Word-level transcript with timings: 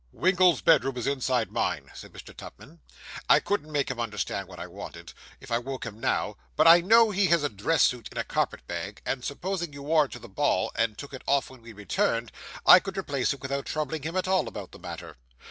'Winkle's 0.11 0.61
bedroom 0.63 0.97
is 0.97 1.05
inside 1.05 1.51
mine,' 1.51 1.91
said 1.93 2.11
Mr. 2.11 2.35
Tupman; 2.35 2.79
'I 3.29 3.39
couldn't 3.41 3.71
make 3.71 3.91
him 3.91 3.99
understand 3.99 4.47
what 4.47 4.59
I 4.59 4.65
wanted, 4.65 5.13
if 5.39 5.51
I 5.51 5.59
woke 5.59 5.85
him 5.85 5.99
now, 5.99 6.37
but 6.55 6.67
I 6.67 6.81
know 6.81 7.11
he 7.11 7.27
has 7.27 7.43
a 7.43 7.49
dress 7.49 7.83
suit 7.83 8.09
in 8.11 8.17
a 8.17 8.23
carpet 8.23 8.65
bag; 8.65 9.03
and 9.05 9.23
supposing 9.23 9.73
you 9.73 9.83
wore 9.83 10.05
it 10.05 10.11
to 10.13 10.17
the 10.19 10.27
ball, 10.27 10.71
and 10.73 10.97
took 10.97 11.13
it 11.13 11.21
off 11.27 11.51
when 11.51 11.61
we 11.61 11.71
returned, 11.71 12.31
I 12.65 12.79
could 12.79 12.97
replace 12.97 13.31
it 13.31 13.43
without 13.43 13.67
troubling 13.67 14.01
him 14.01 14.17
at 14.17 14.27
all 14.27 14.47
about 14.47 14.71
the 14.71 14.79
matter. 14.79 15.17